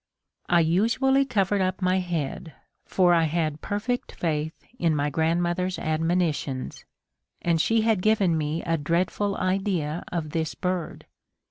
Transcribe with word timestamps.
I 0.49 0.61
usually 0.61 1.25
covered 1.25 1.61
up 1.61 1.79
my 1.79 1.99
head, 1.99 2.53
for 2.87 3.13
I 3.13 3.25
had 3.25 3.61
perfect 3.61 4.13
faith 4.13 4.65
in 4.79 4.95
my 4.95 5.11
grandmother's 5.11 5.77
admonitions, 5.77 6.85
and 7.39 7.61
she 7.61 7.81
had 7.81 8.01
given 8.01 8.35
me 8.35 8.63
a 8.63 8.79
dreadful 8.79 9.37
idea 9.37 10.03
of 10.11 10.31
this 10.31 10.55
bird. 10.55 11.05